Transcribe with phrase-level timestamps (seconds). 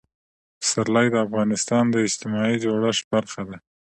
[0.59, 3.57] پسرلی د افغانستان د اجتماعي جوړښت برخه ده.